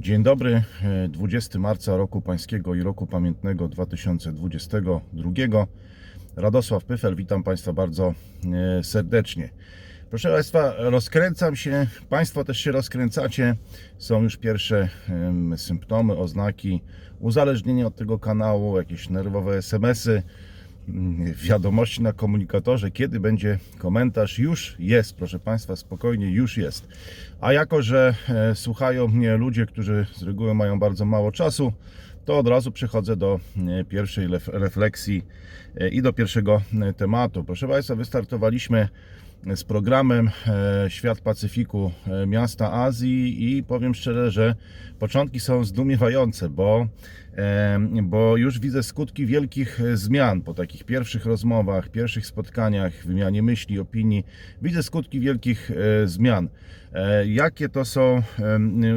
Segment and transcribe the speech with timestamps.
[0.00, 5.66] Dzień dobry, e, 20 marca roku pańskiego i roku pamiętnego 2022.
[6.36, 8.14] Radosław Pyfel, witam Państwa bardzo
[8.78, 9.50] e, serdecznie.
[10.10, 13.56] Proszę Państwa, rozkręcam się, Państwo też się rozkręcacie.
[13.98, 14.88] Są już pierwsze
[15.56, 16.82] symptomy, oznaki
[17.20, 20.22] uzależnienia od tego kanału, jakieś nerwowe SMS-y, mm,
[21.44, 24.38] wiadomości na komunikatorze, kiedy będzie komentarz.
[24.38, 26.88] Już jest, proszę Państwa, spokojnie, już jest.
[27.40, 31.72] A jako, że e, słuchają mnie ludzie, którzy z reguły mają bardzo mało czasu,
[32.24, 35.24] to od razu przechodzę do e, pierwszej refleksji
[35.76, 36.62] e, i do pierwszego
[36.96, 37.44] tematu.
[37.44, 38.88] Proszę Państwa, wystartowaliśmy
[39.54, 40.30] z programem
[40.88, 41.92] Świat Pacyfiku
[42.26, 44.54] Miasta Azji i powiem szczerze, że
[44.98, 46.86] początki są zdumiewające, bo,
[48.02, 53.78] bo już widzę skutki wielkich e, zmian po takich pierwszych rozmowach, pierwszych spotkaniach, wymianie myśli,
[53.78, 54.24] opinii.
[54.62, 56.48] Widzę skutki wielkich e, zmian.
[56.92, 58.22] E, Jakie to są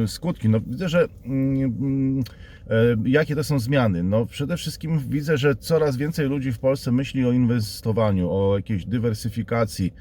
[0.06, 0.48] skutki?
[0.48, 2.22] No, widzę, że mm,
[2.70, 4.02] e, jakie to są zmiany?
[4.02, 8.84] No, przede wszystkim widzę, że coraz więcej ludzi w Polsce myśli o inwestowaniu, o jakiejś
[8.84, 9.92] dywersyfikacji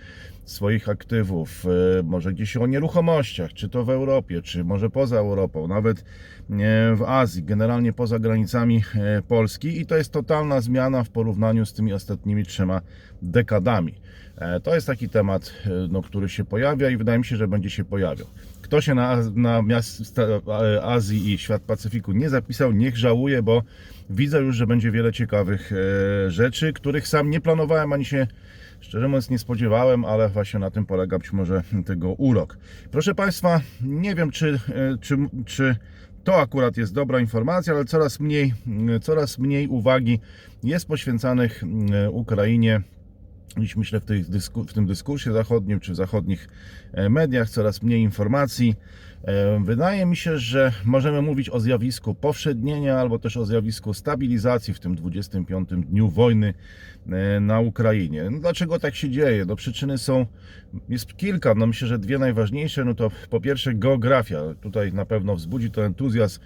[0.45, 1.65] swoich aktywów,
[1.99, 6.03] e, może gdzieś o nieruchomościach, czy to w Europie, czy może poza Europą, nawet
[6.95, 8.83] w Azji, generalnie poza granicami
[9.27, 12.81] Polski i to jest totalna zmiana w porównaniu z tymi ostatnimi trzema
[13.21, 13.93] dekadami.
[14.39, 17.47] E, To jest taki temat, e, no, który się pojawia i wydaje mi się, że
[17.47, 18.27] będzie się pojawiał.
[18.61, 20.21] Kto się na, na miasta
[20.83, 23.63] Azji i świat Pacyfiku nie zapisał, niech żałuje, bo
[24.09, 28.27] widzę już, że będzie wiele ciekawych e, rzeczy, których sam nie planowałem ani się
[28.81, 32.57] szczerze mówiąc nie spodziewałem, ale właśnie na tym polega być może tego urok.
[32.91, 34.59] Proszę Państwa, nie wiem czy,
[35.01, 35.75] czy, czy
[36.23, 38.53] to akurat jest dobra informacja, ale coraz mniej,
[39.01, 40.19] coraz mniej uwagi
[40.63, 41.63] jest poświęcanych
[42.11, 42.81] Ukrainie
[43.57, 46.47] Dziś myślę w, dysku, w tym dyskursie zachodnim czy w zachodnich
[46.93, 48.75] e, mediach coraz mniej informacji.
[49.23, 54.73] E, Wydaje mi się, że możemy mówić o zjawisku powszednienia albo też o zjawisku stabilizacji
[54.73, 56.53] w tym 25 dniu wojny
[57.09, 58.29] e, na Ukrainie.
[58.29, 59.45] No dlaczego tak się dzieje?
[59.45, 60.25] No przyczyny są,
[60.89, 64.39] jest kilka, no myślę, że dwie najważniejsze, no to po pierwsze geografia.
[64.61, 66.39] Tutaj na pewno wzbudzi to entuzjazm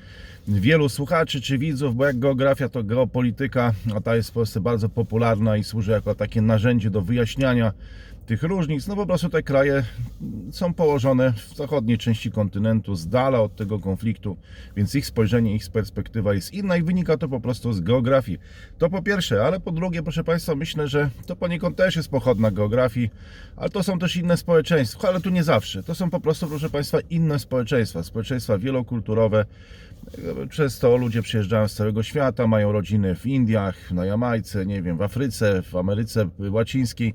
[0.47, 4.89] wielu słuchaczy czy widzów, bo jak geografia to geopolityka, a ta jest w Polsce bardzo
[4.89, 7.73] popularna i służy jako takie narzędzie do wyjaśniania
[8.25, 8.87] tych różnic.
[8.87, 9.83] No po prostu te kraje
[10.51, 14.37] są położone w zachodniej części kontynentu, z dala od tego konfliktu,
[14.75, 18.39] więc ich spojrzenie, ich perspektywa jest inna i wynika to po prostu z geografii.
[18.77, 22.51] To po pierwsze, ale po drugie, proszę Państwa, myślę, że to poniekąd też jest pochodna
[22.51, 23.09] geografii,
[23.55, 25.83] ale to są też inne społeczeństwa, ale tu nie zawsze.
[25.83, 29.45] To są po prostu, proszę Państwa, inne społeczeństwa, społeczeństwa wielokulturowe.
[30.51, 35.01] Często ludzie przyjeżdżają z całego świata, mają rodziny w Indiach, na Jamajce, nie wiem, w
[35.01, 37.13] Afryce, w Ameryce Łacińskiej.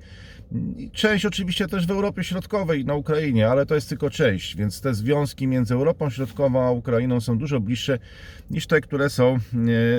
[0.92, 4.94] Część oczywiście też w Europie Środkowej, na Ukrainie, ale to jest tylko część, więc te
[4.94, 7.98] związki między Europą Środkową a Ukrainą są dużo bliższe
[8.50, 9.38] niż te, które są e,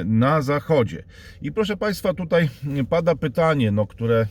[0.06, 1.04] na zachodzie.
[1.42, 2.50] I proszę Państwa, tutaj
[2.90, 4.26] pada pytanie, no, które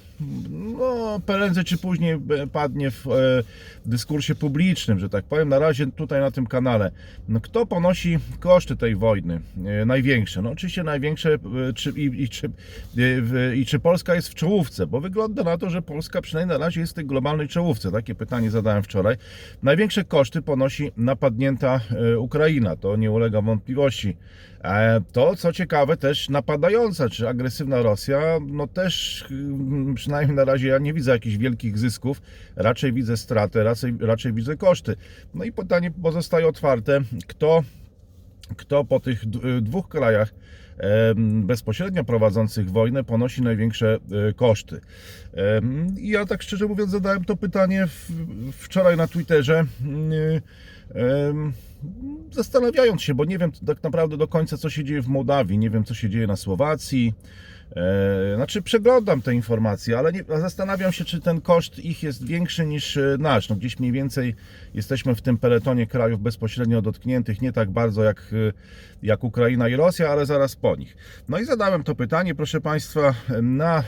[0.50, 3.42] no, prędzej czy później e, padnie w e,
[3.88, 6.90] dyskursie publicznym, że tak powiem, na razie tutaj na tym kanale.
[7.28, 10.42] No, kto ponosi koszty tej wojny e, największe?
[10.42, 12.50] No oczywiście największe e, czy, i, i, czy,
[12.98, 16.64] e, i czy Polska jest w czołówce, bo wygląda na to, że Polska przynajmniej na
[16.64, 17.92] razie jest w tej globalnej czołówce.
[17.92, 19.16] Takie pytanie zadałem wczoraj.
[19.62, 21.80] Największe koszty ponosi napadnięta
[22.18, 24.16] Ukraina, to nie ulega wątpliwości.
[24.64, 30.68] E, To, co ciekawe, też napadająca czy agresywna Rosja, no też mm, przynajmniej na razie
[30.68, 32.22] ja nie widzę jakichś wielkich zysków,
[32.56, 34.96] raczej widzę stratę, raczej, raczej widzę koszty.
[35.34, 37.62] No i pytanie pozostaje otwarte, kto,
[38.56, 40.34] kto po tych d- dwóch krajach
[41.24, 43.98] bezpośrednio prowadzących wojnę ponosi największe
[44.28, 44.80] e, koszty.
[45.98, 47.86] I ja tak szczerze mówiąc zadałem to pytanie
[48.52, 49.64] wczoraj na Twitterze.
[52.32, 55.70] Zastanawiając się, bo nie wiem tak naprawdę do końca, co się dzieje w Mołdawii, nie
[55.70, 57.14] wiem, co się dzieje na Słowacji.
[57.76, 62.66] E, Znaczy, przeglądam te informacje, ale nie, zastanawiam się, czy ten koszt ich jest większy
[62.66, 63.48] niż e, nasz.
[63.48, 64.34] No, gdzieś mniej więcej
[64.74, 68.52] jesteśmy w tym peletonie krajów bezpośrednio dotkniętych, nie tak bardzo jak, e,
[69.02, 70.96] jak Ukraina i Rosja, ale zaraz po nich.
[71.28, 73.84] No i zadałem to pytanie, proszę Państwa, na,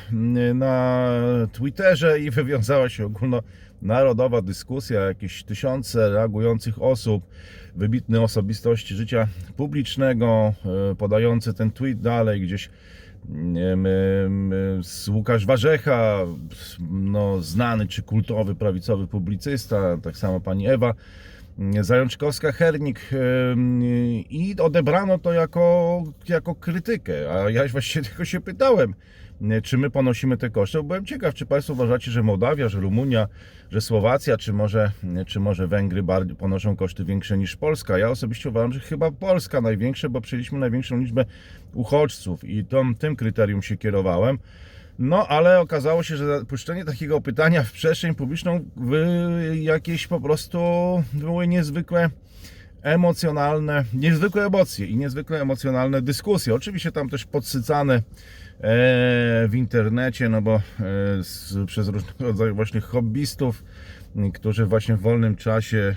[0.55, 1.07] na
[1.53, 3.07] Twitterze i wywiązała się
[3.81, 7.25] ogólnonarodowa dyskusja, jakieś tysiące reagujących osób,
[7.77, 10.55] wybitne osobistości życia publicznego,
[10.91, 12.71] e, podające ten tweet dalej gdzieś
[13.31, 13.87] em,
[14.83, 16.27] z Łukasz Warzecha,
[16.91, 20.95] no, znany czy kultowy prawicowy publicysta, tak samo pani Ewa
[21.81, 23.83] Zajączkowska-Hernik em,
[24.31, 29.20] i odebrano to jako, jako krytykę, a ja właściwie tylko się pytałem, e,
[29.63, 30.83] czy my ponosimy te koszty.
[30.83, 33.29] Byłem ciekaw, czy Państwo uważacie, że Mołdawia, że Rumunia,
[33.71, 34.91] że Słowacja, czy może,
[35.27, 36.05] czy może Węgry
[36.39, 37.99] ponoszą koszty większe niż Polska.
[37.99, 41.25] Ja osobiście uważam, że chyba Polska największe, bo przyjęliśmy największą liczbę
[41.75, 44.39] uchodźców i tą, tym kryterium się kierowałem.
[44.99, 48.65] No, ale okazało się, że puszczenie takiego pytania w przestrzeń publiczną
[49.55, 50.61] jakieś po prostu
[51.13, 52.11] były niezwykłe
[52.83, 56.55] emocjonalne, niezwykłe emocje i niezwykle emocjonalne dyskusje.
[56.55, 58.03] Oczywiście tam też podsycane e,
[59.49, 60.61] w internecie, no bo e,
[61.23, 63.65] z, przez różnego rodzaju właśnie hobbystów,
[64.35, 65.97] którzy właśnie w wolnym czasie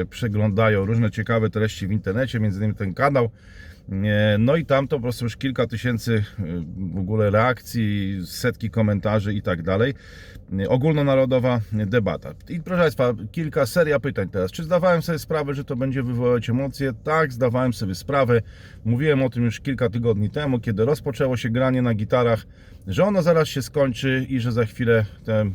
[0.00, 3.30] e, przeglądają różne ciekawe treści w internecie, między innymi ten kanał.
[3.92, 6.42] E, No i tam to po prostu już kilka tysięcy e,
[6.94, 9.94] w ogóle reakcji, setki komentarzy i tak dalej.
[10.68, 12.34] Ogólnonarodowa debata.
[12.48, 14.50] I proszę Państwa, kilka seria pytań teraz.
[14.50, 16.92] Czy zdawałem sobie sprawę, że to będzie wywoływać emocje?
[17.04, 18.42] Tak, zdawałem sobie sprawę.
[18.84, 22.46] Mówiłem o tym już kilka tygodni temu, kiedy rozpoczęło się granie na gitarach,
[22.86, 25.50] że ono zaraz się skończy i że za chwilę te,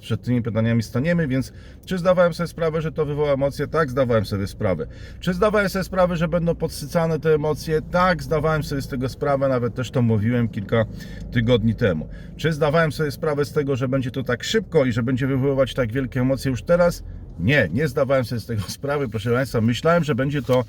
[0.00, 1.52] przed tymi pytaniami staniemy, więc
[1.84, 3.66] czy zdawałem sobie sprawę, że to wywoła emocje?
[3.66, 4.86] Tak, zdawałem sobie sprawę.
[5.20, 7.82] Czy zdawałem sobie sprawę, że będą podsycane te emocje?
[7.82, 10.84] Tak, zdawałem sobie z tego sprawę, nawet też to mówiłem kilka
[11.32, 12.08] tygodni temu.
[12.36, 15.74] Czy zdawałem sobie sprawę z tego, że będzie to tak szybko i że będzie wywoływać
[15.74, 17.02] tak wielkie emocje już teraz?
[17.38, 19.60] Nie, nie zdawałem sobie z tego sprawy, proszę Państwa.
[19.60, 20.64] Myślałem, że będzie to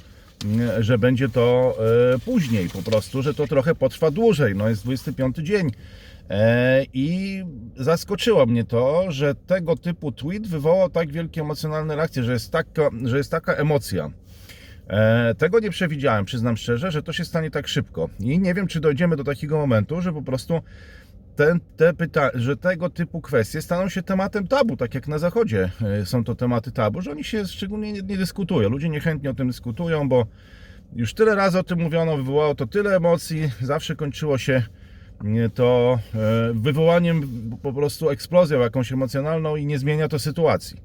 [0.79, 1.75] że będzie to
[2.15, 4.55] e, później po prostu, że to trochę potrwa dłużej.
[4.55, 5.71] No jest 25 dzień.
[6.29, 7.43] E, I
[7.77, 12.89] zaskoczyło mnie to, że tego typu tweet wywołał tak wielkie emocjonalne reakcje, że jest taka,
[13.03, 14.11] że jest taka emocja.
[14.87, 18.09] E, Tego nie przewidziałem, przyznam szczerze, że to się stanie tak szybko.
[18.19, 20.61] I nie wiem, czy dojdziemy do takiego momentu, że po prostu
[21.39, 25.71] ten, te pyta- że tego typu kwestie staną się tematem tabu, tak jak na Zachodzie
[25.81, 28.69] e, są to tematy tabu, że oni się szczególnie nie, nie dyskutują.
[28.69, 30.25] Ludzie niechętnie o tym dyskutują, bo
[30.95, 34.63] już tyle razy o tym mówiono, wywołało to tyle emocji, zawsze kończyło się
[35.23, 37.21] nie, to e, wywołaniem
[37.61, 40.81] po prostu eksplozją jakąś emocjonalną i nie zmienia to sytuacji.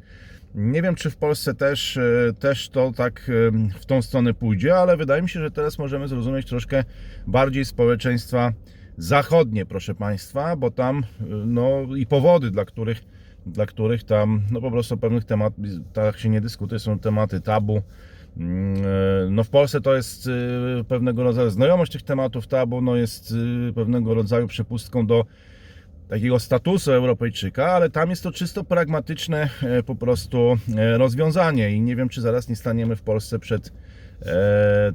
[0.55, 3.33] Nie wiem, czy w Polsce też, e, też to tak e,
[3.81, 6.85] w tą stronę pójdzie, ale wydaje mi się, że teraz możemy zrozumieć troszkę
[7.27, 8.53] bardziej społeczeństwa
[8.99, 11.02] zachodnie, proszę Państwa, bo tam
[11.46, 13.05] no i powody, dla których,
[13.46, 17.82] dla których tam no po prostu pewnych tematach się nie dyskutuje, są tematy tabu.
[18.37, 22.96] Mm, e, No w Polsce to jest e, pewnego rodzaju znajomość tych tematów tabu, no
[22.96, 23.35] jest
[23.69, 25.25] e, pewnego rodzaju przepustką do
[26.08, 29.49] takiego statusu Europejczyka, ale tam jest to czysto pragmatyczne
[29.87, 30.56] po prostu
[30.96, 33.73] rozwiązanie i nie wiem, czy zaraz nie staniemy w Polsce przed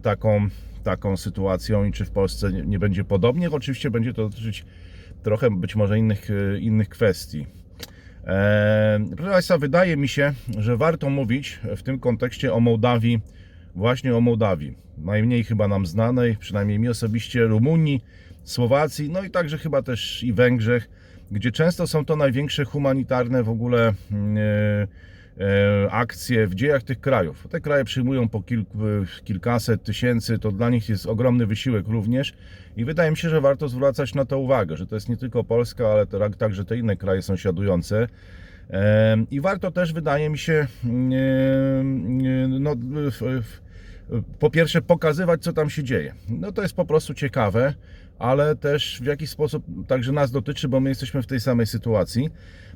[0.01, 0.49] taką,
[0.83, 3.51] taką sytuacją i czy w Polsce nie, będzie podobnie.
[3.51, 4.65] Oczywiście będzie to dotyczyć
[5.23, 7.45] trochę być może innych, e, innych kwestii.
[8.25, 13.21] E, Proszę Państwa, wydaje mi się, że warto mówić w tym kontekście o Mołdawii,
[13.75, 14.77] właśnie o Mołdawii.
[14.97, 18.03] Najmniej chyba nam znanej, przynajmniej mi osobiście, Rumunii,
[18.43, 20.89] Słowacji, no i także chyba też i Węgrzech,
[21.31, 24.87] gdzie często są to największe humanitarne w ogóle mm, e,
[25.89, 27.47] akcje w dziejach tych krajów.
[27.49, 28.77] Te kraje przyjmują po kilku,
[29.23, 32.33] kilkaset tysięcy, to dla nich jest ogromny wysiłek również
[32.77, 35.43] i wydaje mi się, że warto zwracać na to uwagę, że to jest nie tylko
[35.43, 36.05] Polska, ale
[36.37, 38.07] także te inne kraje sąsiadujące.
[38.69, 43.59] Em, I warto też, wydaje mi się, em, no, w- w-
[44.39, 46.13] po pierwsze pokazywać, co tam się dzieje.
[46.29, 47.73] No to jest po prostu ciekawe,
[48.19, 52.29] ale też w jakiś sposób także nas dotyczy, bo my jesteśmy w tej samej sytuacji.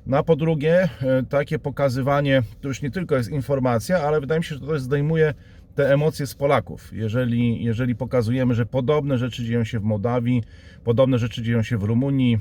[0.05, 4.39] No a po drugie, e, takie pokazywanie, to już nie tylko jest informacja, ale wydaje
[4.39, 5.33] mi się, że to też zdejmuje
[5.75, 6.93] te emocje z Polaków.
[6.93, 10.43] Jeżeli, jeżeli pokazujemy, że podobne rzeczy dzieją się w Mołdawii,
[10.83, 12.39] podobne rzeczy dzieją się w Rumunii,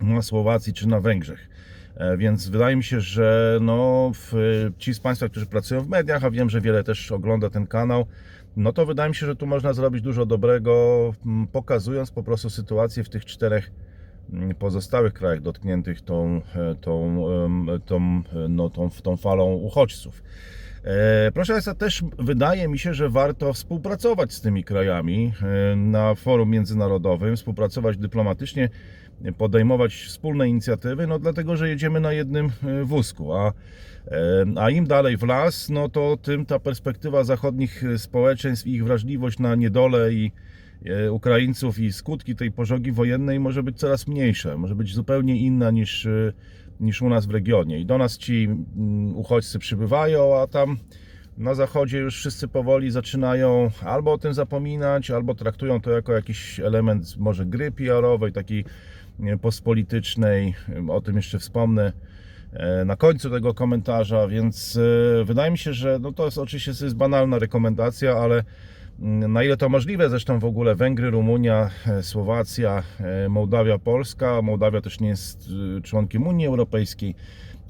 [0.00, 1.48] na Słowacji czy na Węgrzech.
[1.96, 4.32] E, Więc wydaje mi się, że no, w,
[4.78, 8.06] ci z Państwa, którzy pracują w mediach, a wiem, że wiele też ogląda ten kanał,
[8.56, 11.12] no to wydaje mi się, że tu można zrobić dużo dobrego,
[11.52, 13.70] pokazując po prostu sytuację w tych czterech
[14.58, 17.24] pozostałych krajach dotkniętych tą, e, tą,
[17.86, 20.22] tą, e, no, tą, tą falą uchodźców.
[20.84, 25.32] E, Proszę Państwa, też wydaje mi się, że warto współpracować z tymi krajami
[25.76, 28.68] na forum międzynarodowym, współpracować dyplomatycznie,
[29.38, 32.50] podejmować wspólne inicjatywy, no dlatego, że jedziemy na jednym
[32.84, 33.52] wózku, a,
[34.56, 39.38] a im dalej w las, no to tym ta perspektywa zachodnich społeczeństw i ich wrażliwość
[39.38, 40.32] na niedolę i
[41.10, 46.06] Ukraińców i skutki tej pożogi wojennej może być coraz mniejsza, może być zupełnie inna niż,
[46.06, 46.32] e,
[46.80, 47.80] niż u nas w regionie.
[47.80, 50.76] I do nas ci mm, uchodźcy przybywają, a tam
[51.38, 56.60] na zachodzie już wszyscy powoli zaczynają albo o tym zapominać, albo traktują to jako jakiś
[56.60, 58.64] element może gry PR-owej, takiej
[59.18, 60.54] nie, postpolitycznej.
[60.88, 61.92] O tym jeszcze wspomnę
[62.52, 64.78] e, na końcu tego komentarza, więc
[65.20, 68.44] e, wydaje mi się, że no to jest oczywiście jest banalna rekomendacja, ale
[68.98, 74.42] Na ile to możliwe, zresztą w ogóle Węgry, Rumunia, e, Słowacja, e, Mołdawia, Polska.
[74.42, 77.14] Mołdawia też nie jest e, członkiem Unii Europejskiej,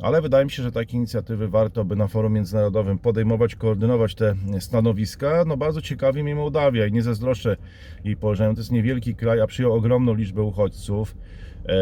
[0.00, 4.34] ale wydaje mi się, że takie inicjatywy warto by na forum międzynarodowym podejmować, koordynować te
[4.60, 5.44] stanowiska.
[5.46, 7.56] No bardzo ciekawi mnie Mołdawia i nie zazdroszczę
[8.04, 8.54] jej położeniu.
[8.54, 11.16] To jest niewielki kraj, a przyjął ogromną liczbę uchodźców.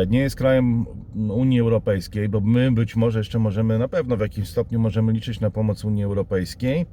[0.08, 4.48] Nie jest krajem Unii Europejskiej, bo my być może jeszcze możemy, na pewno w jakimś
[4.48, 6.86] stopniu możemy liczyć na pomoc Unii Europejskiej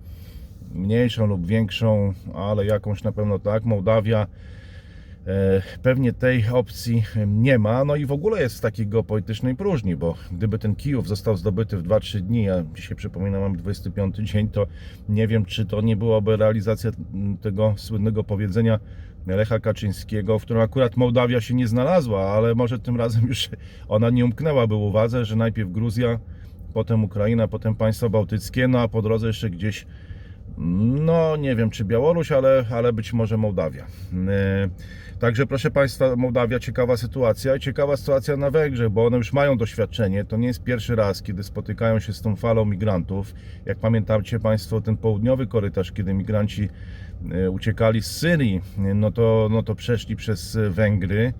[0.71, 3.65] mniejszą lub większą, ale jakąś na pewno tak.
[3.65, 4.27] Mołdawia
[5.27, 7.85] e, pewnie tej opcji nie ma.
[7.85, 11.77] No i w ogóle jest w takiej geopolitycznej próżni, bo gdyby ten Kijów został zdobyty
[11.77, 14.67] w 2-3 dni, a dzisiaj przypominam, mam 25 dzień, to
[15.09, 18.79] nie wiem, czy to nie byłaby realizacja mm, tego słynnego powiedzenia
[19.35, 23.49] Lecha Kaczyńskiego, w którym akurat Mołdawia się nie znalazła, ale może tym razem już
[23.87, 26.19] ona nie umknęłaby uwadze, że najpierw Gruzja,
[26.73, 29.85] potem Ukraina, potem państwa bałtyckie, no a po drodze jeszcze gdzieś
[30.57, 33.85] no, nie wiem czy Białoruś, ale, ale być może Mołdawia.
[34.27, 34.69] E,
[35.19, 39.57] Także proszę Państwa, Mołdawia ciekawa sytuacja i ciekawa sytuacja na Węgrzech, bo one już mają
[39.57, 40.25] doświadczenie.
[40.25, 43.33] To nie jest pierwszy raz, kiedy spotykają się z tą falą migrantów.
[43.65, 46.69] Jak pamiętacie Państwo, ten południowy korytarz, kiedy migranci
[47.31, 48.61] e, uciekali z Syrii,
[48.95, 51.33] no to, no to przeszli przez Węgry.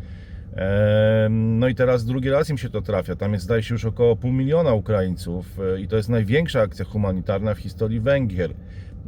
[0.55, 3.15] E, No i teraz drugi raz im się to trafia.
[3.15, 5.45] Tam jest zdaje się już około pół miliona Ukraińców
[5.79, 8.53] i to jest największa akcja humanitarna w historii Węgier.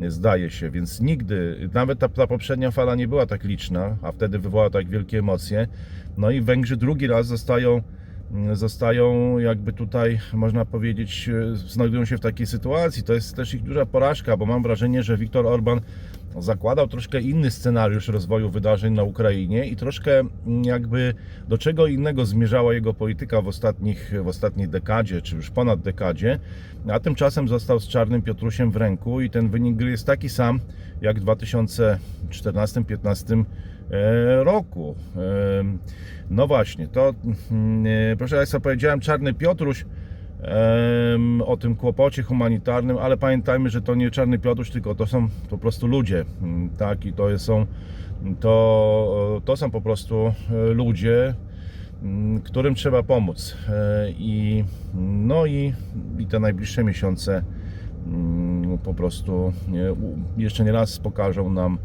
[0.07, 4.39] Zdaje się, więc nigdy, nawet ta, ta poprzednia fala nie była tak liczna, a wtedy
[4.39, 5.67] wywołała tak wielkie emocje.
[6.17, 7.81] No i Węgrzy drugi raz zostają,
[8.53, 13.03] zostają jakby tutaj, można powiedzieć, e, znajdują się w takiej sytuacji.
[13.03, 15.79] To jest też ich duża porażka, bo mam wrażenie, że Viktor Orban
[16.39, 21.13] zakładał troszkę inny scenariusz rozwoju wydarzeń na Ukrainie i troszkę mm, jakby
[21.47, 26.39] do czego innego zmierzała jego polityka w, ostatnich, w ostatniej dekadzie, czy już ponad dekadzie,
[26.87, 30.59] a tymczasem został z Czarnym Piotrusiem w ręku i ten wynik gry jest taki sam
[31.01, 33.43] jak w 2014-2015
[33.91, 34.95] e, roku.
[35.15, 35.19] E,
[36.29, 37.13] No właśnie, to
[37.51, 39.85] mm, e, proszę Państwa, powiedziałem Czarny Piotruś,
[41.45, 45.57] o tym kłopocie humanitarnym, ale pamiętajmy, że to nie Czarny Piotruś, tylko to są po
[45.57, 47.65] prostu ludzie, mm, tak, i to są,
[48.39, 50.15] to, to są po prostu
[50.51, 51.33] e, ludzie,
[52.03, 53.57] mm, którym trzeba pomóc.
[53.69, 55.73] E, I, no i,
[56.19, 57.43] i te najbliższe miesiące
[58.07, 59.53] mm, po prostu
[60.37, 61.77] jeszcze nie raz pokażą nam,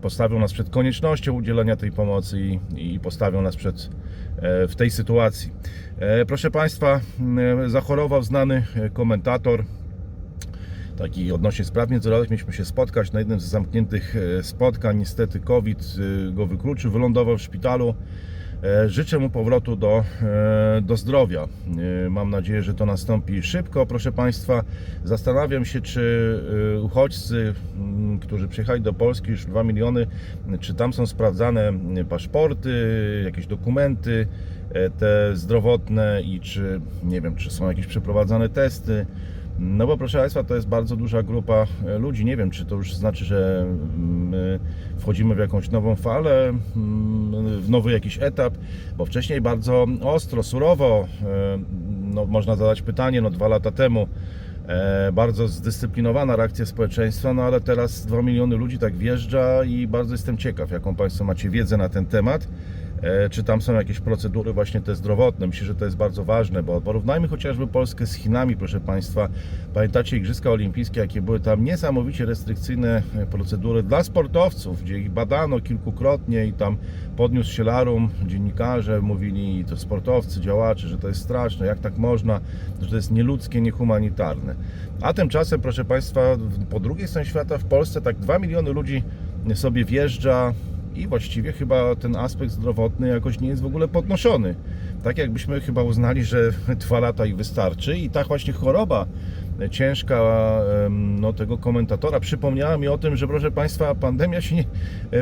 [0.00, 2.60] postawią nas przed koniecznością udzielenia tej pomocy i,
[2.94, 3.90] i postawią nas przed
[4.68, 5.52] w tej sytuacji.
[5.98, 9.64] E, Proszę Państwa, m, zachorował znany e, komentator,
[10.98, 12.30] taki odnośnie spraw międzynarodowych.
[12.30, 14.98] Mieliśmy się spotkać na jednym z zamkniętych e, spotkań.
[14.98, 15.78] Niestety COVID
[16.28, 17.94] e, go wykluczył, wylądował w szpitalu.
[18.64, 21.48] E, Życzę mu powrotu do, e, do zdrowia.
[22.06, 23.86] E, Mam nadzieję, że to nastąpi szybko.
[23.86, 24.64] Proszę Państwa,
[25.04, 26.34] zastanawiam się, czy
[26.82, 30.06] uchodźcy, m, którzy przyjechali do Polski, już 2 miliony,
[30.60, 31.72] czy tam są sprawdzane
[32.08, 32.72] paszporty,
[33.24, 34.26] jakieś dokumenty
[34.98, 39.06] te zdrowotne i czy, nie wiem, czy są jakieś przeprowadzane testy.
[39.58, 42.24] No bo proszę Państwa, to jest bardzo duża grupa e, ludzi.
[42.24, 44.60] Nie wiem, czy to już znaczy, że my
[44.98, 48.54] wchodzimy w jakąś nową falę, mm, w nowy jakiś etap,
[48.96, 51.58] bo wcześniej bardzo ostro, surowo, e,
[52.14, 54.08] no, można zadać pytanie, no dwa lata temu
[54.68, 60.14] e, bardzo zdyscyplinowana reakcja społeczeństwa, no ale teraz 2 miliony ludzi tak wjeżdża i bardzo
[60.14, 62.48] jestem ciekaw, jaką Państwo macie wiedzę na ten temat.
[63.02, 65.46] E, Czy tam są jakieś procedury właśnie te zdrowotne?
[65.46, 69.28] Myślę, że to jest bardzo ważne, bo porównajmy chociażby Polskę z Chinami, proszę Państwa.
[69.74, 75.60] Pamiętacie Igrzyska Olimpijskie, jakie były tam niesamowicie restrykcyjne e, procedury dla sportowców, gdzie ich badano
[75.60, 76.76] kilkukrotnie i tam
[77.16, 82.40] podniósł się larum, dziennikarze mówili, to sportowcy, działacze, że to jest straszne, jak tak można,
[82.80, 84.54] że to jest nieludzkie, niehumanitarne.
[85.02, 86.20] A tymczasem, proszę Państwa,
[86.70, 89.02] po drugiej stronie świata, w Polsce tak 2 miliony ludzi
[89.54, 90.52] sobie wjeżdża,
[91.00, 94.54] i właściwie chyba ten aspekt zdrowotny jakoś nie jest w ogóle podnoszony.
[95.04, 96.52] Tak jakbyśmy chyba uznali, że
[96.86, 99.06] dwa lata i wystarczy i ta właśnie choroba
[99.70, 100.22] ciężka
[100.90, 104.64] no, tego komentatora przypomniała mi o tym, że proszę Państwa, pandemia się nie,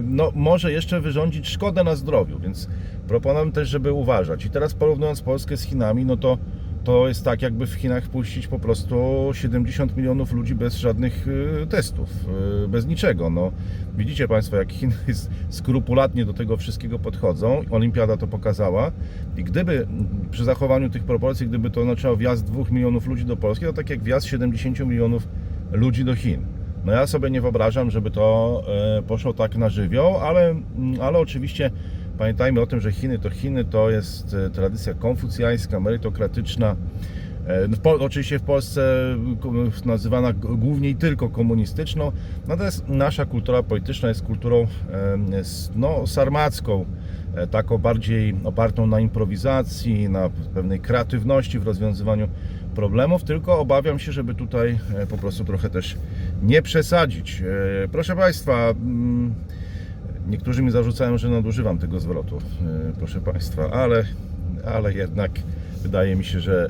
[0.03, 2.69] no, może jeszcze wyrządzić szkodę na zdrowiu, więc
[3.09, 4.45] proponuję też, żeby uważać.
[4.45, 6.39] I teraz porównując Polskę z Chinami, no to
[6.87, 8.97] to jest tak, jakby w Chinach wpuścić po prostu
[9.33, 12.11] 70 milionów ludzi bez żadnych y, testów,
[12.65, 13.31] y, bez niczego.
[13.31, 13.53] No,
[13.97, 14.95] widzicie Państwo, jak Chiny
[15.49, 17.63] skrupulatnie do tego wszystkiego podchodzą.
[17.71, 18.93] Olimpiada to pokazała.
[19.37, 19.87] I gdyby
[20.31, 23.91] przy zachowaniu tych proporcji, gdyby to oznaczało wjazd 2 milionów ludzi do Polski, to tak
[23.91, 25.29] jak wjazd 70 milionów
[25.73, 26.47] ludzi do Chin.
[26.85, 28.63] No ja sobie nie wyobrażam, żeby to
[28.99, 31.71] e, poszło tak na żywioł, ale, mm, ale oczywiście
[32.19, 36.77] pamiętajmy o tym, że Chiny to Chiny, to jest e, tradycja konfucjańska, merytokratyczna.
[37.47, 39.05] E, W, oczywiście w Polsce
[39.41, 39.53] ko-
[39.85, 42.13] nazywana głównie i tylko komunistyczną,
[42.49, 44.67] natomiast nasza kultura polityczna jest kulturą e,
[45.77, 46.85] no, sarmacką,
[47.37, 52.29] e, taką bardziej opartą na improwizacji, na pewnej kreatywności w rozwiązywaniu
[52.75, 55.97] problemów, tylko obawiam się, żeby tutaj e, po prostu trochę też
[56.43, 57.43] nie przesadzić.
[57.85, 59.35] E, Proszę Państwa, mm,
[60.27, 64.05] niektórzy mi zarzucają, że nadużywam tego zwrotu, e, proszę Państwa, ale,
[64.65, 65.31] ale jednak
[65.83, 66.69] wydaje mi się, że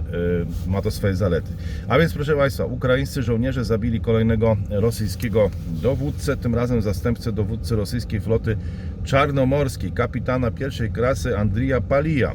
[0.67, 1.53] e, ma to swoje zalety.
[1.89, 5.51] A więc proszę Państwa, ukraińscy żołnierze zabili kolejnego rosyjskiego
[5.83, 8.57] dowódcę, tym razem zastępcę dowódcy rosyjskiej floty
[9.05, 12.33] czarnomorskiej, kapitana pierwszej klasy Andrija Palija.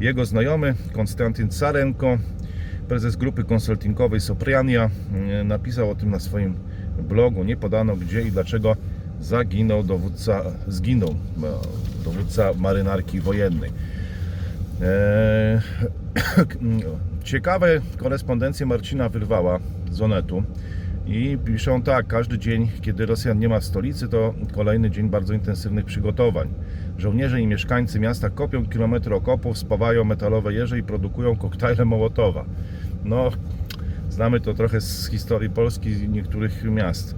[0.00, 2.18] Jego znajomy Konstantyn Carenko,
[2.88, 4.90] prezes grupy konsultingowej Sopriania,
[5.30, 6.54] e, napisał o tym na swoim
[7.08, 7.44] blogu.
[7.44, 8.76] Nie podano gdzie i dlaczego
[9.24, 11.14] zaginął dowódca, zginął e,
[12.04, 13.70] dowódca marynarki wojennej.
[14.82, 15.60] Eee,
[17.24, 19.58] Ciekawe korespondencje Marcina Wyrwała
[19.90, 20.42] z Onetu
[21.06, 25.34] i piszą tak, każdy dzień, kiedy Rosjan nie ma w stolicy, to kolejny dzień bardzo
[25.34, 26.48] intensywnych przygotowań.
[26.98, 32.44] Żołnierze i mieszkańcy miasta kopią kilometry okopów, spawają metalowe jeże i produkują koktajle Mołotowa.
[33.04, 33.30] No,
[34.10, 37.16] znamy to trochę z historii Polski i niektórych miast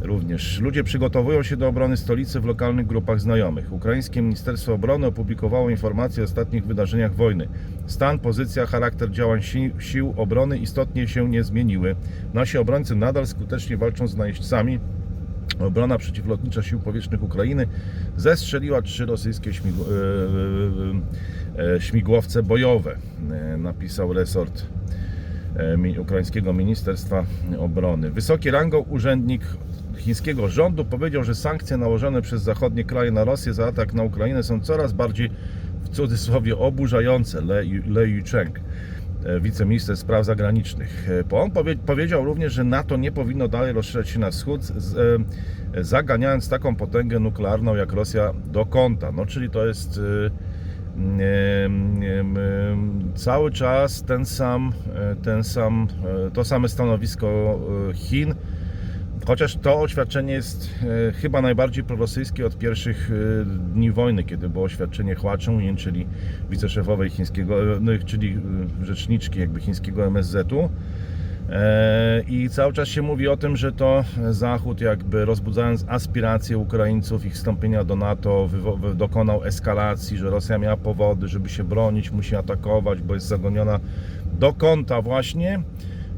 [0.00, 0.60] również.
[0.60, 3.72] Ludzie przygotowują się do obrony stolicy w lokalnych grupach znajomych.
[3.72, 7.48] Ukraińskie Ministerstwo Obrony opublikowało informacje o ostatnich wydarzeniach wojny.
[7.86, 11.96] Stan, pozycja, charakter działań si- sił obrony istotnie się nie zmieniły.
[12.34, 14.78] Nasi obrońcy nadal skutecznie walczą z najeźdźcami.
[15.58, 17.66] Obrona przeciwlotnicza sił powietrznych Ukrainy
[18.16, 19.84] zestrzeliła trzy rosyjskie śmigł-
[21.58, 22.96] e, e, e, śmigłowce bojowe,
[23.58, 24.66] napisał resort
[26.00, 27.24] ukraińskiego Ministerstwa
[27.58, 28.10] Obrony.
[28.10, 29.42] Wysoki rangą urzędnik
[30.08, 34.42] chińskiego rządu powiedział, że sankcje nałożone przez zachodnie kraje na Rosję za atak na Ukrainę
[34.42, 35.30] są coraz bardziej
[35.84, 37.40] w cudzysłowie oburzające.
[37.40, 38.60] Le, Le Yucheng,
[39.24, 41.08] e, wiceminister spraw zagranicznych.
[41.30, 44.96] E, On powie, powiedział również, że NATO nie powinno dalej rozszerzać się na wschód, z,
[45.74, 49.12] e, zaganiając taką potęgę nuklearną jak Rosja do kąta.
[49.12, 50.00] No, czyli to jest
[53.14, 54.72] cały czas ten sam,
[55.22, 55.88] ten sam,
[56.32, 57.60] to same stanowisko
[57.94, 58.34] Chin.
[59.26, 60.70] Chociaż to oświadczenie jest
[61.08, 65.36] e, chyba najbardziej prorosyjskie od pierwszych e, dni wojny, kiedy było oświadczenie Hua
[65.76, 66.06] czyli
[66.50, 68.40] wiceszefowej chińskiego, e, no, czyli
[68.82, 70.68] rzeczniczki jakby chińskiego MSZ-u.
[72.28, 77.34] I cały czas się mówi o tym, że to Zachód, jakby rozbudzając aspiracje Ukraińców, ich
[77.34, 78.48] wstąpienia do NATO,
[78.94, 83.80] dokonał eskalacji, że Rosja miała powody, żeby się bronić, musi atakować, bo jest zagoniona
[84.32, 85.62] do kąta właśnie.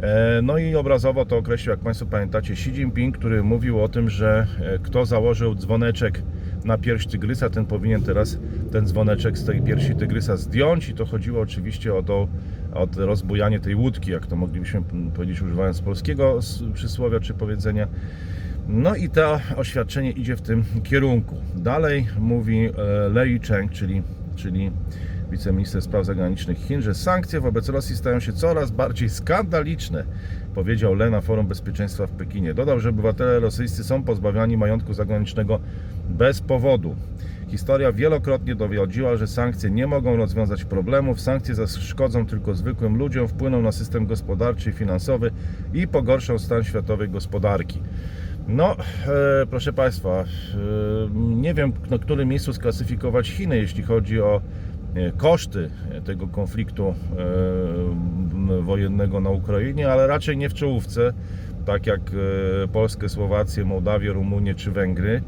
[0.03, 4.11] E, No i obrazowo to określił, jak Państwo pamiętacie, Xi Jinping, który mówił o tym,
[4.11, 6.23] że e, kto założył dzwoneczek
[6.65, 8.39] na pierś tygrysa, ten powinien teraz
[8.73, 12.29] ten dzwoneczek z tej piersi tygrysa zdjąć i to chodziło oczywiście o to,
[12.75, 14.83] o rozbujanie tej łódki, jak to moglibyśmy
[15.15, 16.39] powiedzieć używając polskiego
[16.75, 17.89] przysłowia czy powiedzenia.
[18.69, 21.37] No i to oświadczenie idzie w tym kierunku.
[21.57, 22.73] Dalej mówi e,
[23.09, 24.03] Lei Cheng, czyli,
[24.37, 24.71] czyli
[25.31, 30.05] wiceminister spraw zagranicznych Chin, że sankcje wobec Rosji stają się coraz bardziej skandaliczne,
[30.55, 32.55] powiedział Le na Forum Bezpieczeństwa w Pekinie.
[32.55, 35.61] Dodał, że obywatele rosyjscy są pozbawiani majątku zagranicznego
[36.09, 36.97] bez powodu.
[37.49, 41.21] Historia wielokrotnie dowodziła, że sankcje nie mogą rozwiązać problemów.
[41.21, 45.31] Sankcje zaszkodzą tylko zwykłym ludziom, wpłyną na system gospodarczy i finansowy
[45.75, 47.83] i pogorszą stan światowej gospodarki.
[48.49, 50.25] No, e, proszę Państwa, e,
[51.14, 54.40] nie wiem na którym miejscu sklasyfikować Chiny, jeśli chodzi o
[55.16, 55.70] koszty
[56.05, 56.94] tego konfliktu
[58.59, 61.12] e, wojennego na Ukrainie, ale raczej nie w czołówce,
[61.66, 65.22] tak jak e, Polskę, Słowację, Mołdawię, Rumunię czy Węgry.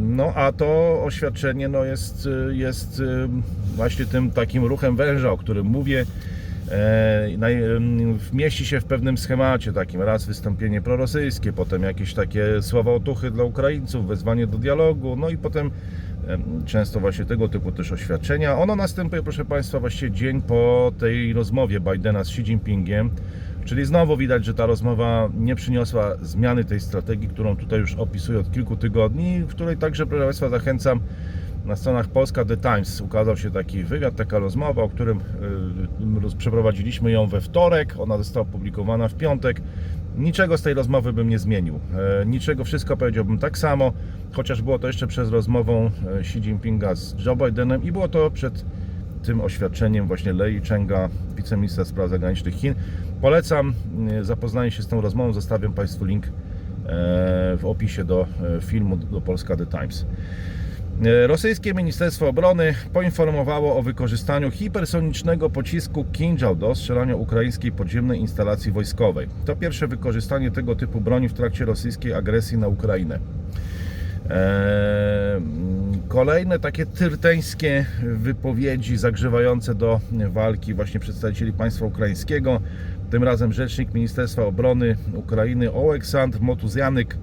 [0.00, 3.02] No a to oświadczenie no, jest, jest
[3.74, 6.06] właśnie tym takim ruchem węża, o którym mówię.
[6.70, 7.28] E,
[8.32, 10.02] Mieści się w pewnym schemacie takim.
[10.02, 15.38] Raz wystąpienie prorosyjskie, potem jakieś takie słowa otuchy dla Ukraińców, wezwanie do dialogu, no i
[15.38, 15.70] potem em,
[16.66, 18.58] często właśnie tego typu też oświadczenia.
[18.58, 23.10] Ono następuje, proszę Państwa, właściwie dzień po tej rozmowie Bidena z Xi Jinpingiem.
[23.64, 28.38] Czyli znowu widać, że ta rozmowa nie przyniosła zmiany tej strategii, którą tutaj już opisuję
[28.38, 31.00] od kilku tygodni, w której także, proszę Państwa, zachęcam
[31.64, 35.20] na stronach Polska The Times ukazał się taki wywiad, taka rozmowa, o którym
[36.38, 37.94] przeprowadziliśmy ją we wtorek.
[37.98, 39.60] Ona została opublikowana w piątek.
[40.16, 41.80] Niczego z tej rozmowy bym nie zmienił.
[42.22, 43.92] E, Niczego, wszystko powiedziałbym tak samo,
[44.32, 48.30] chociaż było to jeszcze przed rozmową e, Xi Jinpinga z Joe Bidenem i było to
[48.30, 48.64] przed
[49.22, 52.74] tym oświadczeniem właśnie Lei Chenga, wiceministra spraw zagranicznych Chin.
[53.20, 53.74] Polecam
[54.10, 56.26] e, zapoznanie się z tą rozmową, zostawiam Państwu link
[57.58, 58.26] w opisie do
[58.60, 60.06] filmu do Polska The Times.
[61.04, 68.72] E, Rosyjskie Ministerstwo Obrony poinformowało o wykorzystaniu hipersonicznego pocisku Kinjal do ostrzelania ukraińskiej podziemnej instalacji
[68.72, 69.28] wojskowej.
[69.44, 73.18] To pierwsze wykorzystanie tego typu broni w trakcie rosyjskiej agresji na Ukrainę.
[74.30, 75.42] Eee,
[76.08, 82.60] Kolejne takie tyrteńskie wypowiedzi zagrzewające do walki właśnie przedstawicieli państwa ukraińskiego.
[83.10, 87.16] Tym razem rzecznik Ministerstwa Obrony Ukrainy Oleksandr Motuzjanyk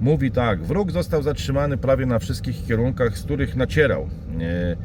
[0.00, 4.08] mówi tak: Wróg został zatrzymany prawie na wszystkich kierunkach, z których nacierał.
[4.40, 4.76] Eee,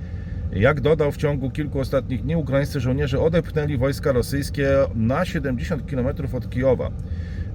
[0.61, 6.07] Jak dodał, w ciągu kilku ostatnich dni ukraińscy żołnierze odepchnęli wojska rosyjskie na 70 km
[6.33, 6.91] od Kijowa.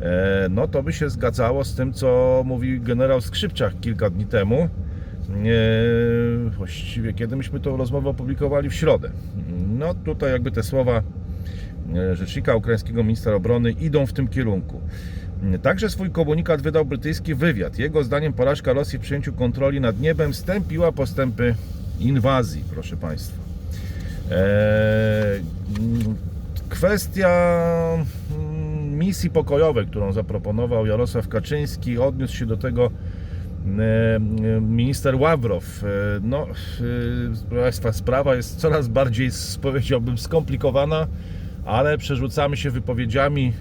[0.02, 4.56] E, no to by się zgadzało z tym, co mówił generał Skrzypczak kilka dni temu.
[4.58, 4.68] E,
[6.50, 9.10] Właściwie kiedy myśmy tą rozmowę opublikowali w środę.
[9.78, 11.02] No tutaj jakby te słowa
[11.96, 14.80] e, rzecznika ukraińskiego ministra obrony idą w tym kierunku.
[15.62, 17.78] Także swój komunikat wydał brytyjski wywiad.
[17.78, 21.54] Jego zdaniem porażka Rosji w przyjęciu kontroli nad niebem stępiła postępy
[22.00, 23.42] inwazji, proszę Państwa.
[24.30, 25.42] Eee,
[26.68, 27.28] Kwestia
[28.30, 32.90] mm, misji pokojowej, którą zaproponował Jarosław Kaczyński, odniósł się do tego
[33.78, 34.20] e,
[34.60, 35.84] minister Ławrow.
[35.84, 35.86] E,
[36.22, 36.46] No, e,
[37.48, 39.30] proszę Państwa, sprawa jest coraz bardziej,
[39.62, 41.06] powiedziałbym, skomplikowana,
[41.68, 43.52] ale przerzucamy się wypowiedziami.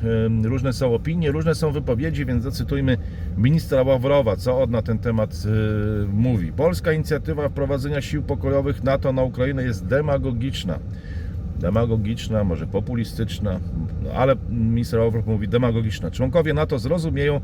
[0.43, 2.98] Różne są opinie, różne są wypowiedzi, więc zacytujmy
[3.38, 6.52] ministra Ławrowa, co on na ten temat e, mówi.
[6.52, 10.80] Polska inicjatywa wprowadzenia sił pokojowych NATO na Ukrainę jest demagogiczna
[11.60, 13.60] demagogiczna, może populistyczna,
[14.04, 16.12] no, ale minister Ławrow mówi demagogiczna.
[16.12, 17.41] Członkowie NATO zrozumieją,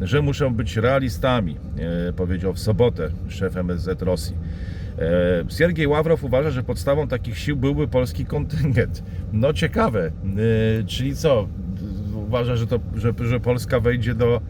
[0.00, 1.56] że muszą być realistami,
[2.08, 4.36] e, powiedział w sobotę szef MSZ Rosji.
[4.98, 9.02] E, Siergiej Ławrow uważa, że podstawą takich sił byłby polski kontyngent.
[9.32, 10.06] No ciekawe,
[10.80, 11.48] e, czyli co?
[12.26, 14.40] Uważa, że, to, że, że Polska wejdzie do, e,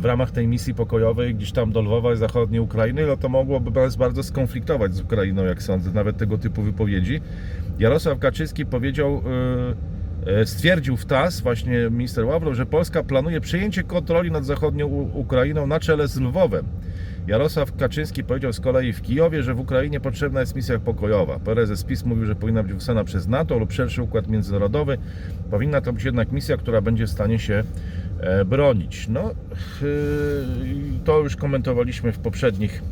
[0.00, 3.70] w ramach tej misji pokojowej gdzieś tam do Lwowa i zachodniej Ukrainy, no to mogłoby
[3.70, 7.20] nas bardzo skonfliktować z Ukrainą, jak sądzę, nawet tego typu wypowiedzi.
[7.78, 9.22] Jarosław Kaczyński powiedział,
[10.44, 15.80] stwierdził w TAS, właśnie minister Ławrow, że Polska planuje przejęcie kontroli nad zachodnią Ukrainą na
[15.80, 16.64] czele z Lwowem.
[17.28, 21.38] Jarosław Kaczyński powiedział z kolei w Kijowie, że w Ukrainie potrzebna jest misja pokojowa.
[21.38, 24.98] Prezes PiS mówił, że powinna być wysłana przez NATO lub szerszy układ międzynarodowy.
[25.50, 27.64] Powinna to być jednak misja, która będzie w stanie się
[28.20, 29.08] e, bronić.
[29.08, 29.30] No,
[29.82, 29.88] yy,
[31.04, 32.82] to już komentowaliśmy w poprzednich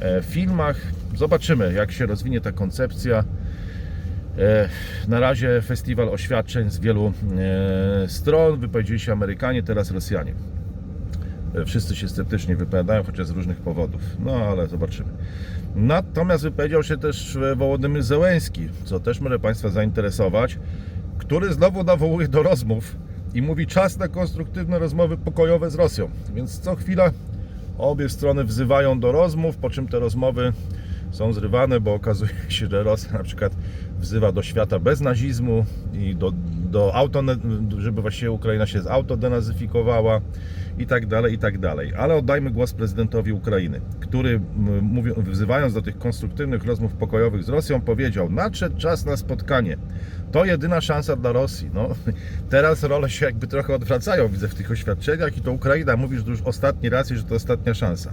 [0.00, 0.76] e, filmach.
[1.16, 3.24] Zobaczymy, jak się rozwinie ta koncepcja.
[4.38, 4.68] E,
[5.08, 7.12] Na razie festiwal oświadczeń z wielu
[8.06, 8.60] stron.
[8.60, 10.34] Wypowiedzieli się Amerykanie, teraz Rosjanie.
[11.66, 14.00] Wszyscy się sceptycznie wypowiadają, chociaż z różnych powodów.
[14.20, 15.08] No ale zobaczymy.
[15.74, 20.58] Natomiast wypowiedział się też e, Wołodymyr Zełenski, co też może Państwa zainteresować,
[21.18, 22.96] który znowu nawołuje do rozmów
[23.34, 26.10] i mówi czas na konstruktywne rozmowy pokojowe z Rosją.
[26.34, 27.10] Więc co chwila
[27.78, 30.52] obie strony wzywają do rozmów, po czym te rozmowy
[31.12, 33.52] są zrywane, bo okazuje się, że Rosja na przykład
[33.98, 36.32] wzywa do świata bez nazizmu i do,
[36.70, 37.22] do auto,
[37.78, 40.20] żeby właściwie Ukraina się z autodenazyfikowała
[40.78, 41.94] i tak dalej, i tak dalej.
[41.94, 44.40] Ale oddajmy głos prezydentowi Ukrainy, który
[44.82, 49.76] mówi, wzywając do tych konstruktywnych rozmów pokojowych z Rosją powiedział, nadszedł czas na spotkanie.
[50.32, 51.70] To jedyna szansa dla Rosji.
[51.74, 51.88] No,
[52.50, 56.24] teraz role się jakby trochę odwracają, widzę w tych oświadczeniach i to Ukraina mówi, że
[56.24, 58.12] to już ostatni raz i że to ostatnia szansa.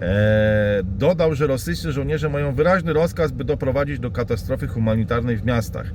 [0.00, 5.86] Eee, dodał, że rosyjscy żołnierze mają wyraźny rozkaz, by doprowadzić do katastrofy humanitarnej w miastach.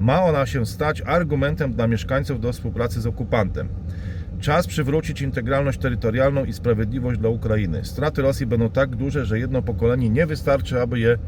[0.00, 3.68] Ma ona się stać argumentem dla mieszkańców do współpracy z okupantem.
[4.40, 7.84] Czas przywrócić integralność terytorialną i sprawiedliwość dla Ukrainy.
[7.84, 11.18] Straty Rosji będą tak duże, że jedno pokolenie nie wystarczy, aby je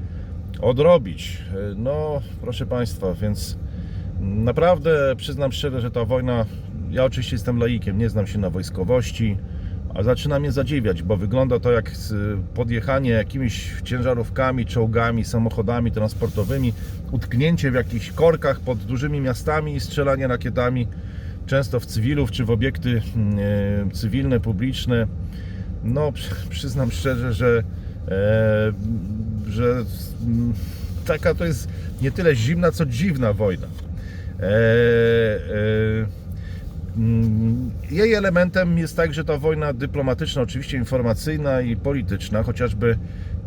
[0.60, 1.42] odrobić.
[1.52, 3.58] E, No, proszę Państwa, więc
[4.20, 6.44] naprawdę przyznam szczerze, że ta wojna,
[6.90, 9.36] ja oczywiście jestem laikiem, nie znam się na wojskowości,
[9.94, 11.90] a zaczyna mnie zadziwiać, bo wygląda to jak
[12.54, 16.72] podjechanie jakimiś ciężarówkami, czołgami, samochodami transportowymi,
[17.12, 20.88] utknięcie w jakichś korkach pod dużymi miastami i strzelanie rakietami,
[21.46, 23.38] często w cywilów czy w obiekty mm,
[23.88, 25.06] e, cywilne, publiczne.
[25.84, 27.62] No, przy- przyznam szczerze, że,
[28.08, 28.72] e,
[29.48, 29.84] że
[30.26, 30.52] mm,
[31.06, 31.68] taka to jest
[32.02, 33.66] nie tyle zimna, co dziwna wojna.
[37.90, 42.98] Jej elementem jest także ta wojna dyplomatyczna, oczywiście informacyjna i polityczna, chociażby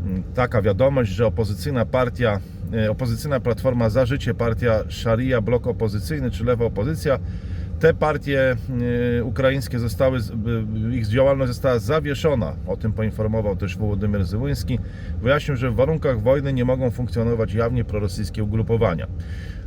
[0.06, 2.40] mm, taka wiadomość, że opozycyjna partia,
[2.74, 7.20] e, opozycyjna platforma Za Życie, partia Sharia, blok opozycyjny czy lewa opozycja,
[7.80, 8.56] te partie
[9.18, 10.20] e, ukraińskie zostały,
[10.92, 12.56] ich działalność została zawieszona.
[12.68, 14.80] O tym poinformował też Wołodymyr Zełyński.
[15.22, 19.08] Wyjaśnił, że w warunkach wojny nie mogą funkcjonować jawnie prorosyjskie ugrupowania.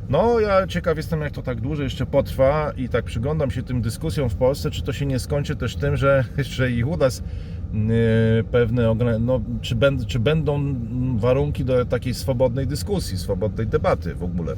[0.08, 3.82] No, ja ciekaw jestem, jak to tak dłużej jeszcze potrwa i tak przyglądam się tym
[3.82, 8.44] dyskusjom w Polsce, czy to się nie skończy też tym, że, że i Judas y,
[8.44, 10.74] pewne, no, czy, będ, czy będą
[11.16, 14.54] warunki do takiej swobodnej dyskusji, swobodnej debaty w ogóle.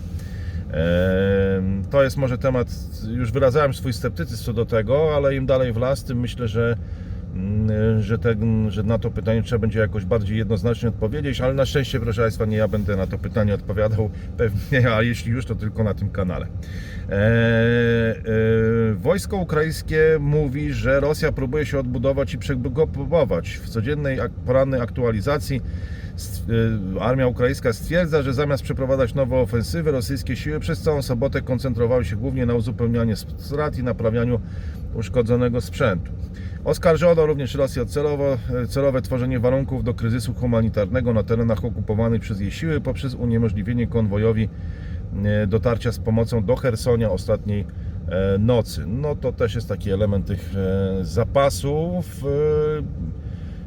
[1.90, 2.68] To jest może temat,
[3.08, 6.76] już wyrazałem swój sceptycyzm co do tego, ale im dalej w las, tym myślę, że,
[8.00, 12.00] że, ten, że na to pytanie trzeba będzie jakoś bardziej jednoznacznie odpowiedzieć, ale na szczęście,
[12.00, 15.84] proszę Państwa, nie ja będę na to pytanie odpowiadał, pewnie, a jeśli już, to tylko
[15.84, 16.46] na tym kanale.
[16.46, 18.14] E, e,
[18.94, 23.48] wojsko ukraińskie mówi, że Rosja próbuje się odbudować i przegrupować.
[23.48, 25.60] W codziennej porannej aktualizacji
[26.96, 32.04] e, armia ukraińska stwierdza, że zamiast przeprowadzać nowe ofensywy, rosyjskie siły przez całą sobotę koncentrowały
[32.04, 34.40] się głównie na uzupełnianiu strat i naprawianiu
[34.94, 36.12] uszkodzonego sprzętu.
[36.66, 42.40] Oskarżono również Rosję o celowo, celowe tworzenie warunków do kryzysu humanitarnego na terenach okupowanych przez
[42.40, 44.48] jej siły poprzez uniemożliwienie konwojowi
[45.24, 47.64] e, dotarcia z pomocą do Hersonia ostatniej
[48.08, 48.84] e, nocy.
[48.86, 52.06] No to też jest taki element tych e, zapasów.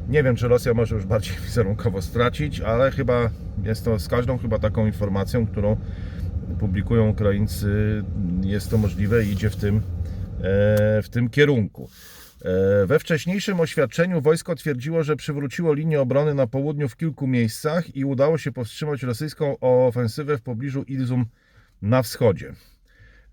[0.08, 3.30] Nie wiem, czy Rosja może już bardziej wizerunkowo stracić, ale chyba
[3.62, 5.76] jest to z każdą chyba taką informacją, którą
[6.58, 8.02] publikują Ukraińcy,
[8.42, 9.80] jest to możliwe i idzie w tym,
[11.02, 11.88] w tym kierunku.
[12.44, 17.96] E, We wcześniejszym oświadczeniu wojsko twierdziło, że przywróciło linię obrony na południu w kilku miejscach
[17.96, 21.26] i udało się powstrzymać rosyjską ofensywę w pobliżu Ilzum
[21.82, 22.52] na wschodzie.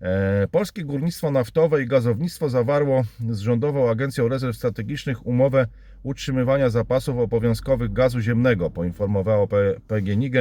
[0.00, 5.66] E, Polskie Górnictwo Naftowe i Gazownictwo zawarło z Rządową Agencją Rezerw Strategicznych umowę
[6.02, 9.48] utrzymywania zapasów obowiązkowych gazu ziemnego, poinformowało
[9.86, 10.34] PGNiG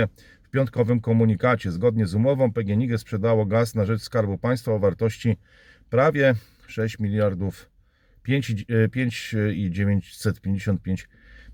[0.43, 1.71] w piątkowym komunikacie.
[1.71, 5.37] Zgodnie z umową PGNiG sprzedało gaz na rzecz Skarbu Państwa o wartości
[5.89, 6.35] prawie
[6.67, 7.76] 6 miliardów
[8.27, 11.07] 5 i- e, 5 i 955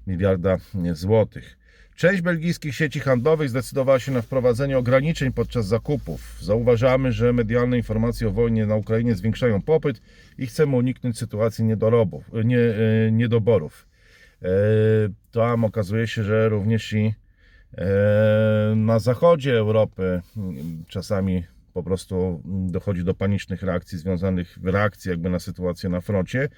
[0.07, 0.57] miliarda
[0.93, 1.57] złotych.
[1.95, 6.37] Część belgijskich sieci handlowych zdecydowała się na wprowadzenie ograniczeń podczas zakupów.
[6.41, 10.01] Zauważamy, że medialne informacje o wojnie na Ukrainie zwiększają popyt
[10.37, 13.87] i chcemy uniknąć sytuacji niedorobów, nie, e, niedoborów.
[14.41, 14.47] E,
[15.31, 17.13] Tam okazuje się, że również i
[17.77, 20.21] e, na zachodzie Europy
[20.87, 26.49] czasami po prostu mm, dochodzi do panicznych reakcji związanych, reakcji jakby na sytuację na froncie.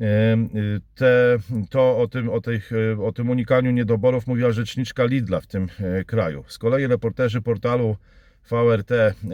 [0.00, 1.38] Y, Te,
[1.70, 5.68] to o tym, o, tych, y, o tym unikaniu niedoborów mówiła rzeczniczka Lidla w tym
[5.80, 6.44] e, kraju.
[6.46, 7.96] Z kolei reporterzy portalu
[8.50, 8.90] VRT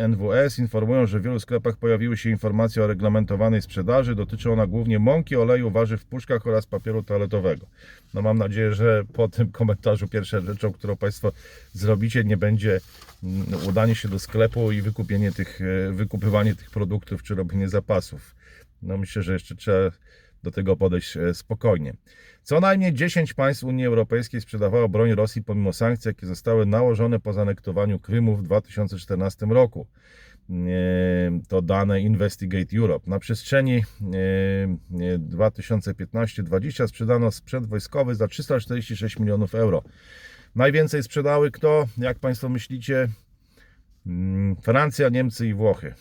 [0.08, 4.14] NWS informują, że w wielu sklepach pojawiły się informacje o reglamentowanej sprzedaży.
[4.14, 7.66] Dotyczy ona głównie mąki, oleju, warzyw w puszkach oraz papieru toaletowego.
[8.14, 11.32] No mam nadzieję, że po tym komentarzu pierwszą rzeczą, którą Państwo
[11.72, 12.80] zrobicie, nie będzie
[13.22, 18.34] mm, udanie się do sklepu i wykupienie tych, e, wykupywanie tych produktów czy robienie zapasów.
[18.82, 19.90] No myślę, że jeszcze trzeba
[20.44, 21.94] do tego podejść e, spokojnie.
[22.42, 27.32] Co najmniej 10 państw Unii Europejskiej sprzedawało broń Rosji pomimo sankcji, jakie zostały nałożone po
[27.32, 29.86] zanektowaniu Krymu w 2014 roku.
[30.50, 30.54] E,
[31.48, 33.10] To dane Investigate Europe.
[33.10, 33.84] Na przestrzeni e,
[35.18, 39.82] 2015-2020 sprzedano sprzęt wojskowy za 346 milionów euro.
[40.54, 41.86] Najwięcej sprzedały kto?
[41.98, 43.08] Jak Państwo myślicie?
[44.06, 45.94] Mm, Francja, Niemcy i Włochy,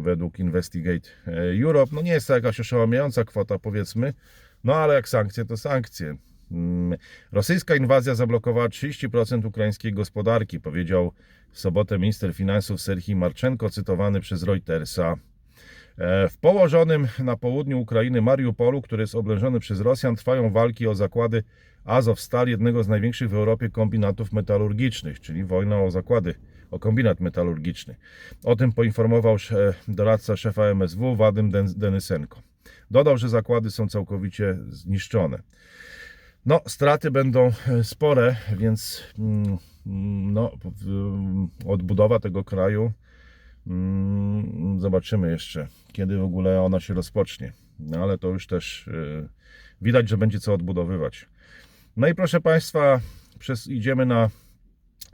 [0.00, 1.92] według Investigate e, Europe.
[1.94, 4.14] No nie jest to jakaś oszałamiająca kwota, powiedzmy,
[4.64, 6.16] no ale jak sankcje, to sankcje.
[6.50, 6.98] Mm,
[7.32, 11.12] Rosyjska inwazja zablokowała 30% ukraińskiej gospodarki, powiedział
[11.50, 15.14] w sobotę minister finansów Serhii Marczenko, cytowany przez Reutersa.
[15.98, 20.94] E, W położonym na południu Ukrainy Mariupolu, który jest oblężony przez Rosjan, trwają walki o
[20.94, 21.42] zakłady
[21.84, 26.34] Azovstal, jednego z największych w Europie kombinatów metalurgicznych, czyli wojna o zakłady,
[26.70, 27.96] o kombinat metalurgiczny.
[28.44, 29.36] O tym poinformował
[29.88, 32.42] doradca szefa MSW Wadym Den- Denysenko.
[32.90, 35.42] Dodał, że zakłady są całkowicie zniszczone.
[36.46, 39.58] No, straty będą e, spore, więc mm,
[40.32, 40.52] no,
[41.66, 42.92] odbudowa tego kraju
[43.68, 47.52] Mm, Zobaczymy jeszcze, kiedy w ogóle ona się rozpocznie.
[47.78, 49.28] No ale to już też yy,
[49.82, 51.28] widać, że będzie co odbudowywać.
[51.96, 53.00] No i proszę Państwa,
[53.38, 54.30] przez, idziemy na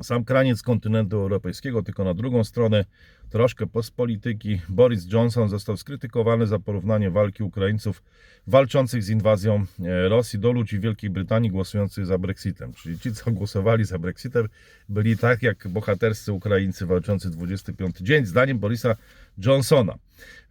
[0.02, 2.84] sam kraniec kontynentu europejskiego, tylko na drugą stronę,
[3.30, 4.60] troszkę postpolityki.
[4.68, 8.02] Boris Johnson został skrytykowany za porównanie walki Ukraińców
[8.46, 12.72] walczących z inwazją e, Rosji do ludzi Wielkiej Brytanii głosujących za Brexitem.
[12.72, 14.48] Czyli ci, co głosowali za Brexitem,
[14.88, 18.96] byli tak jak bohaterscy Ukraińcy walczący 25 dzień, zdaniem Borisa
[19.38, 19.94] Johnsona.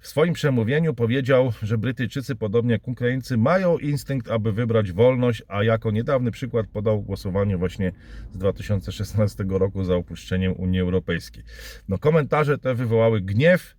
[0.04, 5.64] W swoim przemówieniu powiedział, że Brytyjczycy, podobnie jak Ukraińcy, mają instynkt, aby wybrać wolność, a
[5.64, 7.92] jako niedawny przykład podał głosowanie właśnie
[8.34, 11.44] z 2016 roku za opuszczeniem Unii Europejskiej.
[11.90, 13.76] No, komentarze te wywołały gniew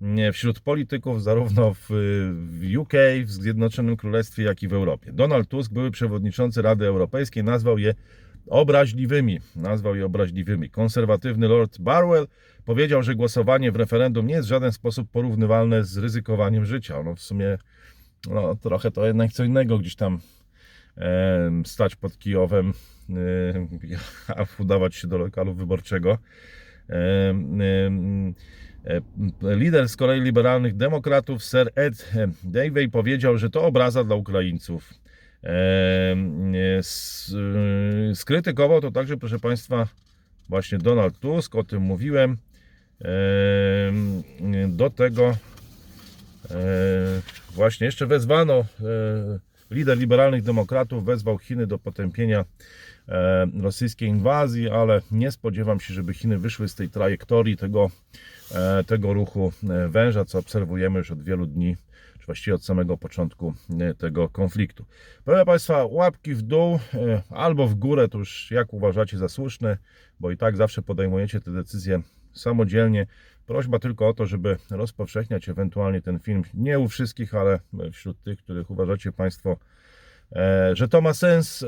[0.00, 1.90] nie, wśród polityków zarówno w
[2.78, 2.92] UK,
[3.24, 5.12] w Zjednoczonym Królestwie, jak i w Europie.
[5.12, 7.94] Donald Tusk, były przewodniczący Rady Europejskiej, nazwał je
[8.46, 9.40] obraźliwymi.
[9.56, 10.70] Nazwał je obraźliwymi.
[10.70, 12.26] Konserwatywny Lord Barwell
[12.64, 17.02] powiedział, że głosowanie w referendum nie jest w żaden sposób porównywalne z ryzykowaniem życia.
[17.02, 17.58] No w sumie
[18.30, 20.18] no, trochę to jednak co innego gdzieś tam
[20.96, 22.72] e, stać pod Kijowem,
[23.10, 23.14] e,
[24.62, 26.18] udawać się do lokalu wyborczego.
[26.90, 27.34] E, e,
[29.44, 32.12] e, Lider z kolei liberalnych demokratów, Sir Ed
[32.44, 35.03] Davey, powiedział, że to obraza dla Ukraińców.
[35.44, 36.16] E,
[36.80, 39.88] e, Skrytykował to także, proszę Państwa,
[40.48, 42.36] właśnie Donald Tusk, o tym mówiłem.
[44.68, 45.36] Do tego
[46.50, 46.56] e,
[47.52, 48.64] właśnie jeszcze wezwano, e,
[49.70, 52.44] lider liberalnych demokratów wezwał Chiny do potępienia
[53.62, 57.90] rosyjskiej inwazji, ale nie spodziewam się, żeby Chiny wyszły z tej trajektorii tego,
[58.86, 59.52] tego ruchu
[59.88, 61.76] węża, co obserwujemy już od wielu dni,
[62.24, 64.84] czy właściwie od samego początku e, tego konfliktu.
[65.24, 69.78] Proszę Państwa, łapki w dół e, albo w górę, to już jak uważacie za słuszne,
[70.20, 73.06] bo i tak zawsze podejmujecie te decyzje samodzielnie.
[73.46, 77.60] Prośba tylko o to, żeby rozpowszechniać ewentualnie ten film nie u wszystkich, ale
[77.92, 79.56] wśród tych, których uważacie Państwo,
[80.32, 81.64] e, że to ma sens.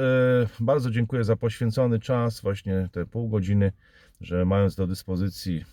[0.61, 3.73] Bardzo dziękuję za poświęcony czas, właśnie te pół godziny,
[4.21, 5.65] że mając do dyspozycji,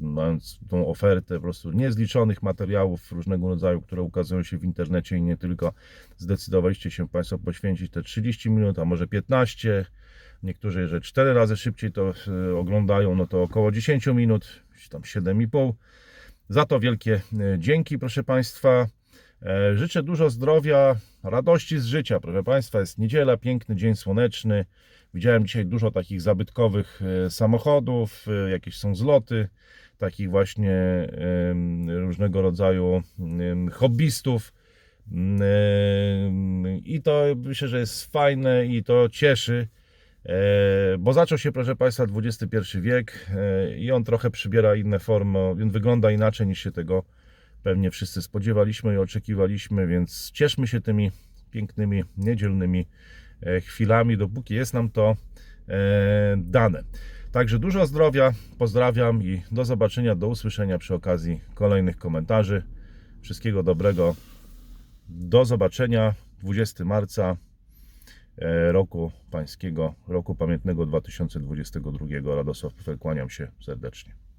[0.00, 5.22] mając tą ofertę po prostu niezliczonych materiałów różnego rodzaju, które ukazują się w internecie i
[5.22, 5.72] nie tylko,
[6.16, 9.86] zdecydowaliście się Państwo poświęcić te 30 minut, a może 15.
[10.42, 15.72] Niektórzy, że 4 razy szybciej to e, oglądają, no to około 10 minut, tam 7,5.
[16.48, 18.86] Za to wielkie e, dzięki, proszę Państwa.
[19.42, 22.20] E, Życzę dużo zdrowia, radości z życia.
[22.20, 24.64] Proszę Państwa, jest niedziela, piękny dzień słoneczny.
[25.14, 29.48] Widziałem dzisiaj dużo takich zabytkowych e, samochodów, e, jakieś są zloty,
[29.98, 30.72] takich właśnie
[31.88, 33.02] różnego rodzaju
[33.72, 34.52] hobbystów.
[35.12, 39.68] Mm, I to myślę, że jest fajne i to cieszy.
[40.26, 43.26] E, Bo zaczął się, proszę Państwa, XXI wiek
[43.76, 47.04] i on trochę przybiera inne formy, on wygląda inaczej niż się tego
[47.62, 51.10] pewnie wszyscy spodziewaliśmy i oczekiwaliśmy, więc cieszmy się tymi
[51.50, 52.86] pięknymi, niedzielnymi
[53.64, 55.16] chwilami, dopóki jest nam to
[55.68, 56.82] e, dane.
[57.32, 62.62] Także dużo zdrowia, pozdrawiam i do zobaczenia, do usłyszenia przy okazji kolejnych komentarzy.
[63.20, 64.14] Wszystkiego dobrego.
[65.08, 67.36] Do zobaczenia 20 marca
[68.38, 72.34] e, roku pańskiego, roku pamiętnego 2022.
[72.34, 74.20] Radosław Pyfel, kłaniam się serdecznie.